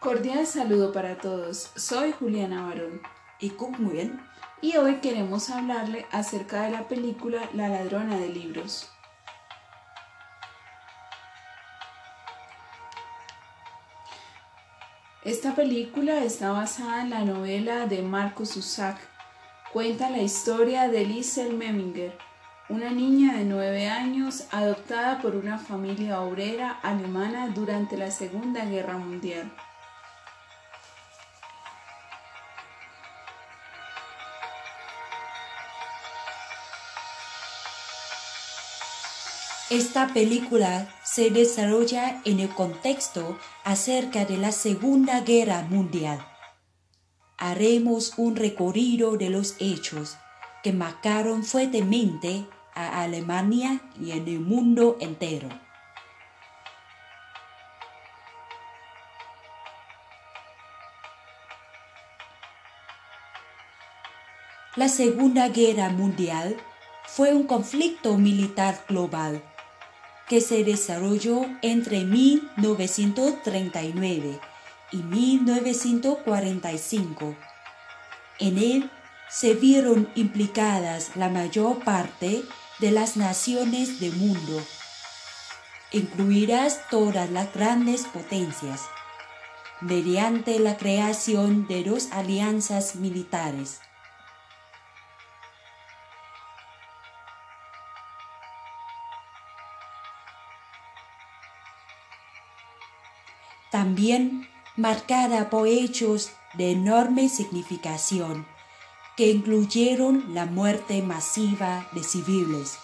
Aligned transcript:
Cordial 0.00 0.46
saludo 0.46 0.92
para 0.92 1.18
todos. 1.18 1.72
Soy 1.74 2.12
Juliana 2.12 2.66
Barón. 2.66 3.02
Y 3.40 3.50
Cook 3.50 3.80
muy 3.80 3.94
bien. 3.94 4.20
Y 4.62 4.76
hoy 4.76 4.98
queremos 5.00 5.50
hablarle 5.50 6.06
acerca 6.12 6.62
de 6.62 6.70
la 6.70 6.86
película 6.86 7.50
La 7.52 7.68
ladrona 7.68 8.16
de 8.16 8.28
libros. 8.28 8.88
Esta 15.24 15.56
película 15.56 16.22
está 16.22 16.52
basada 16.52 17.02
en 17.02 17.10
la 17.10 17.24
novela 17.24 17.86
de 17.86 18.00
Marcus 18.02 18.50
Zusak. 18.50 18.96
Cuenta 19.72 20.10
la 20.10 20.22
historia 20.22 20.86
de 20.86 21.06
Liesel 21.06 21.54
Memminger, 21.54 22.16
una 22.68 22.90
niña 22.90 23.36
de 23.36 23.44
nueve 23.44 23.88
años 23.88 24.44
adoptada 24.52 25.20
por 25.20 25.34
una 25.34 25.58
familia 25.58 26.20
obrera 26.20 26.78
alemana 26.84 27.48
durante 27.48 27.96
la 27.96 28.12
Segunda 28.12 28.64
Guerra 28.64 28.96
Mundial. 28.96 29.50
Esta 39.70 40.14
película 40.14 40.88
se 41.04 41.28
desarrolla 41.28 42.22
en 42.24 42.40
el 42.40 42.48
contexto 42.48 43.38
acerca 43.64 44.24
de 44.24 44.38
la 44.38 44.50
Segunda 44.50 45.20
Guerra 45.20 45.60
Mundial. 45.60 46.26
Haremos 47.36 48.14
un 48.16 48.36
recorrido 48.36 49.18
de 49.18 49.28
los 49.28 49.56
hechos 49.58 50.16
que 50.62 50.72
marcaron 50.72 51.44
fuertemente 51.44 52.46
a 52.74 53.02
Alemania 53.02 53.82
y 54.00 54.12
en 54.12 54.26
el 54.28 54.40
mundo 54.40 54.96
entero. 55.00 55.50
La 64.76 64.88
Segunda 64.88 65.50
Guerra 65.50 65.90
Mundial 65.90 66.56
fue 67.06 67.34
un 67.34 67.46
conflicto 67.46 68.16
militar 68.16 68.82
global 68.88 69.42
que 70.28 70.40
se 70.40 70.64
desarrolló 70.64 71.46
entre 71.62 72.04
1939 72.04 74.40
y 74.92 74.98
1945. 74.98 77.34
En 78.38 78.58
él 78.58 78.88
se 79.30 79.54
vieron 79.54 80.10
implicadas 80.14 81.16
la 81.16 81.28
mayor 81.28 81.82
parte 81.82 82.44
de 82.78 82.90
las 82.90 83.16
naciones 83.16 84.00
del 84.00 84.14
mundo, 84.16 84.62
incluidas 85.92 86.82
todas 86.90 87.30
las 87.30 87.52
grandes 87.52 88.04
potencias, 88.04 88.82
mediante 89.80 90.58
la 90.58 90.76
creación 90.76 91.66
de 91.68 91.84
dos 91.84 92.08
alianzas 92.12 92.96
militares. 92.96 93.80
También 103.70 104.48
marcada 104.76 105.50
por 105.50 105.66
hechos 105.66 106.30
de 106.54 106.72
enorme 106.72 107.28
significación 107.28 108.46
que 109.16 109.30
incluyeron 109.30 110.32
la 110.32 110.46
muerte 110.46 111.02
masiva 111.02 111.88
de 111.92 112.04
civiles, 112.04 112.78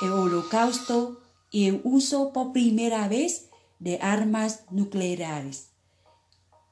el 0.00 0.12
holocausto 0.12 1.20
y 1.50 1.68
el 1.68 1.82
uso 1.84 2.32
por 2.32 2.52
primera 2.52 3.08
vez 3.08 3.50
de 3.78 3.98
armas 4.00 4.64
nucleares. 4.70 5.68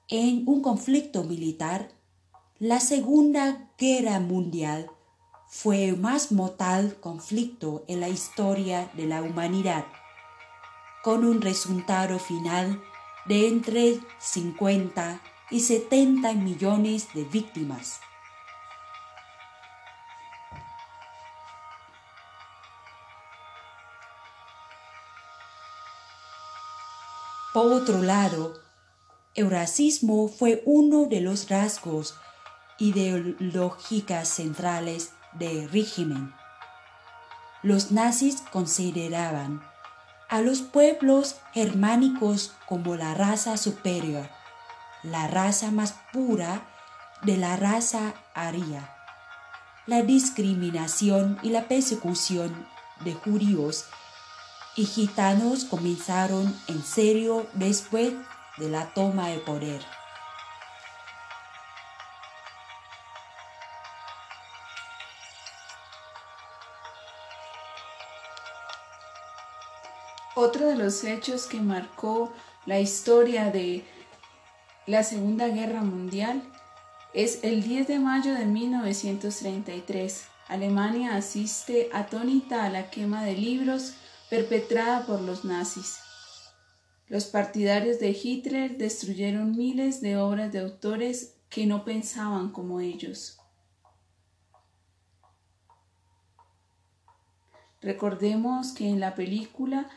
En 0.08 0.44
un 0.46 0.62
conflicto 0.62 1.22
militar, 1.24 1.92
la 2.58 2.80
Segunda 2.80 3.70
Guerra 3.78 4.20
Mundial 4.20 4.90
fue 5.48 5.88
el 5.88 5.98
más 5.98 6.32
mortal 6.32 6.96
conflicto 7.00 7.84
en 7.88 8.00
la 8.00 8.08
historia 8.08 8.90
de 8.94 9.06
la 9.06 9.22
humanidad 9.22 9.84
con 11.02 11.24
un 11.24 11.40
resultado 11.40 12.18
final 12.18 12.82
de 13.26 13.48
entre 13.48 14.00
50 14.18 15.20
y 15.50 15.60
70 15.60 16.34
millones 16.34 17.08
de 17.14 17.24
víctimas. 17.24 18.00
Por 27.52 27.72
otro 27.72 27.98
lado, 27.98 28.60
el 29.34 29.50
racismo 29.50 30.28
fue 30.28 30.62
uno 30.66 31.06
de 31.06 31.20
los 31.20 31.48
rasgos 31.48 32.14
ideológicos 32.78 34.28
centrales 34.28 35.12
del 35.32 35.68
régimen. 35.70 36.32
Los 37.62 37.90
nazis 37.90 38.40
consideraban 38.52 39.62
a 40.30 40.40
los 40.40 40.62
pueblos 40.62 41.36
germánicos 41.52 42.52
como 42.66 42.94
la 42.94 43.14
raza 43.14 43.56
superior, 43.56 44.30
la 45.02 45.26
raza 45.26 45.72
más 45.72 45.96
pura 46.12 46.62
de 47.22 47.36
la 47.36 47.56
raza 47.56 48.14
aria. 48.32 48.94
La 49.86 50.02
discriminación 50.02 51.36
y 51.42 51.50
la 51.50 51.66
persecución 51.66 52.66
de 53.04 53.14
judíos 53.14 53.86
y 54.76 54.84
gitanos 54.84 55.64
comenzaron 55.64 56.56
en 56.68 56.82
serio 56.84 57.48
después 57.54 58.12
de 58.58 58.70
la 58.70 58.94
toma 58.94 59.28
de 59.28 59.38
poder. 59.38 59.84
Otro 70.36 70.66
de 70.66 70.76
los 70.76 71.02
hechos 71.02 71.46
que 71.46 71.60
marcó 71.60 72.32
la 72.64 72.78
historia 72.78 73.50
de 73.50 73.84
la 74.86 75.02
Segunda 75.02 75.48
Guerra 75.48 75.82
Mundial 75.82 76.42
es 77.14 77.42
el 77.42 77.64
10 77.64 77.88
de 77.88 77.98
mayo 77.98 78.34
de 78.34 78.44
1933. 78.44 80.26
Alemania 80.46 81.16
asiste 81.16 81.90
atónita 81.92 82.64
a 82.64 82.70
la 82.70 82.90
quema 82.90 83.24
de 83.24 83.34
libros 83.34 83.94
perpetrada 84.28 85.04
por 85.04 85.20
los 85.20 85.44
nazis. 85.44 85.98
Los 87.08 87.24
partidarios 87.24 87.98
de 87.98 88.10
Hitler 88.10 88.78
destruyeron 88.78 89.56
miles 89.56 90.00
de 90.00 90.16
obras 90.16 90.52
de 90.52 90.60
autores 90.60 91.34
que 91.48 91.66
no 91.66 91.84
pensaban 91.84 92.52
como 92.52 92.80
ellos. 92.80 93.40
Recordemos 97.82 98.72
que 98.72 98.88
en 98.88 99.00
la 99.00 99.16
película 99.16 99.88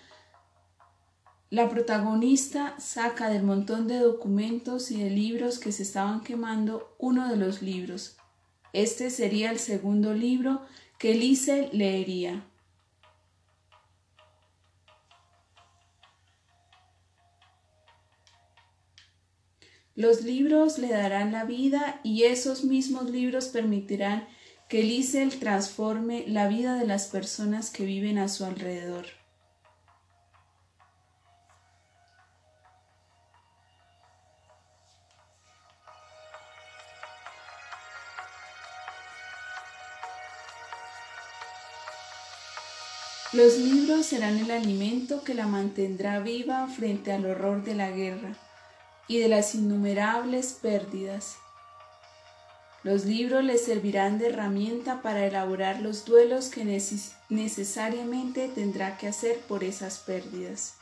la 1.53 1.69
protagonista 1.69 2.73
saca 2.79 3.29
del 3.29 3.43
montón 3.43 3.87
de 3.87 3.99
documentos 3.99 4.89
y 4.89 5.03
de 5.03 5.11
libros 5.11 5.59
que 5.59 5.71
se 5.71 5.83
estaban 5.83 6.21
quemando 6.21 6.95
uno 6.97 7.29
de 7.29 7.37
los 7.37 7.61
libros. 7.61 8.17
Este 8.73 9.11
sería 9.11 9.51
el 9.51 9.59
segundo 9.59 10.15
libro 10.15 10.63
que 10.97 11.13
Lise 11.13 11.69
leería. 11.71 12.43
Los 19.93 20.23
libros 20.23 20.79
le 20.79 20.87
darán 20.87 21.31
la 21.31 21.45
vida 21.45 21.99
y 22.03 22.23
esos 22.23 22.63
mismos 22.63 23.11
libros 23.11 23.49
permitirán 23.49 24.27
que 24.67 24.81
Liesel 24.81 25.37
transforme 25.37 26.25
la 26.27 26.47
vida 26.47 26.79
de 26.79 26.87
las 26.87 27.05
personas 27.05 27.69
que 27.69 27.85
viven 27.85 28.17
a 28.17 28.27
su 28.27 28.43
alrededor. 28.43 29.22
Los 43.33 43.57
libros 43.57 44.05
serán 44.05 44.37
el 44.37 44.51
alimento 44.51 45.23
que 45.23 45.33
la 45.33 45.47
mantendrá 45.47 46.19
viva 46.19 46.67
frente 46.67 47.11
al 47.11 47.25
horror 47.25 47.63
de 47.63 47.73
la 47.73 47.89
guerra 47.89 48.37
y 49.07 49.17
de 49.17 49.27
las 49.27 49.55
innumerables 49.55 50.53
pérdidas. 50.61 51.37
Los 52.83 53.05
libros 53.05 53.43
le 53.43 53.57
servirán 53.57 54.19
de 54.19 54.27
herramienta 54.27 55.01
para 55.01 55.25
elaborar 55.25 55.81
los 55.81 56.05
duelos 56.05 56.49
que 56.49 56.63
necesariamente 57.29 58.49
tendrá 58.49 58.97
que 58.99 59.07
hacer 59.07 59.39
por 59.39 59.63
esas 59.63 59.97
pérdidas. 59.97 60.75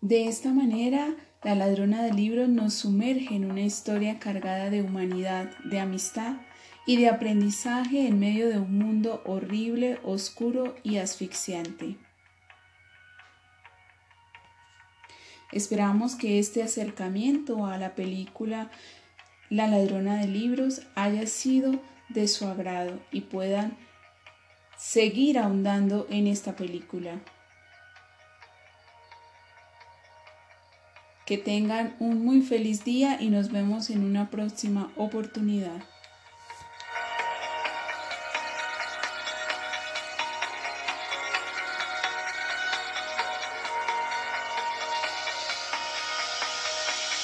De 0.00 0.28
esta 0.28 0.50
manera, 0.54 1.14
la 1.42 1.54
ladrona 1.54 2.02
de 2.02 2.14
libros 2.14 2.48
nos 2.48 2.72
sumerge 2.72 3.34
en 3.34 3.50
una 3.50 3.60
historia 3.60 4.18
cargada 4.18 4.70
de 4.70 4.80
humanidad, 4.80 5.50
de 5.64 5.78
amistad 5.78 6.36
y 6.86 6.96
de 6.96 7.08
aprendizaje 7.08 8.06
en 8.06 8.18
medio 8.18 8.48
de 8.48 8.58
un 8.58 8.78
mundo 8.78 9.22
horrible, 9.26 9.98
oscuro 10.02 10.74
y 10.82 10.96
asfixiante. 10.96 11.98
Esperamos 15.52 16.14
que 16.14 16.38
este 16.38 16.62
acercamiento 16.62 17.66
a 17.66 17.76
la 17.76 17.94
película 17.94 18.70
La 19.50 19.66
ladrona 19.66 20.16
de 20.16 20.28
libros 20.28 20.82
haya 20.94 21.26
sido 21.26 21.78
de 22.08 22.26
su 22.26 22.46
agrado 22.46 23.00
y 23.10 23.22
puedan 23.22 23.76
seguir 24.78 25.38
ahondando 25.38 26.06
en 26.08 26.26
esta 26.26 26.56
película. 26.56 27.20
Que 31.30 31.38
tengan 31.38 31.94
un 32.00 32.24
muy 32.24 32.42
feliz 32.42 32.82
día 32.82 33.22
y 33.22 33.28
nos 33.30 33.52
vemos 33.52 33.88
en 33.90 34.02
una 34.02 34.30
próxima 34.30 34.90
oportunidad. 34.96 35.80